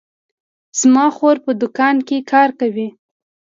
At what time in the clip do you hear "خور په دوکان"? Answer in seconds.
1.15-1.95